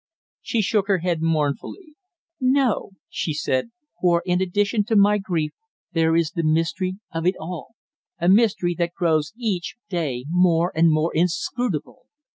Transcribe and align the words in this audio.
She 0.41 0.63
shook 0.63 0.87
her 0.87 0.97
head 0.97 1.21
mournfully. 1.21 1.93
"No," 2.39 2.93
she 3.07 3.35
said, 3.35 3.69
"for 4.01 4.23
in 4.25 4.41
addition 4.41 4.83
to 4.85 4.95
my 4.95 5.19
grief 5.19 5.51
there 5.91 6.15
is 6.15 6.31
the 6.31 6.41
mystery 6.43 6.97
of 7.13 7.27
it 7.27 7.35
all 7.39 7.75
a 8.17 8.27
mystery 8.27 8.73
that 8.79 8.95
grows 8.95 9.31
each 9.37 9.75
day 9.89 10.25
more 10.27 10.71
and 10.75 10.89
more 10.91 11.11
inscrutable." 11.13 12.07